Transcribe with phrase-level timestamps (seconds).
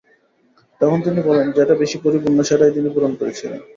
[0.81, 3.61] তখন তিনি বলেন, যেটা বেশি পরিপূর্ণ সেটাই তিনি পূরণ করেছিলেন।